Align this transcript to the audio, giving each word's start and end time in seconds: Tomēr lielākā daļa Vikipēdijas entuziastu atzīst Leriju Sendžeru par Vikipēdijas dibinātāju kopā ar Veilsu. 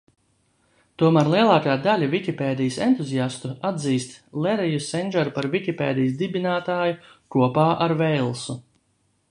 Tomēr 1.01 1.27
lielākā 1.33 1.75
daļa 1.83 2.07
Vikipēdijas 2.13 2.79
entuziastu 2.85 3.51
atzīst 3.71 4.17
Leriju 4.47 4.81
Sendžeru 4.87 5.35
par 5.37 5.51
Vikipēdijas 5.57 6.19
dibinātāju 6.25 6.99
kopā 7.37 7.69
ar 7.87 7.97
Veilsu. 8.05 8.61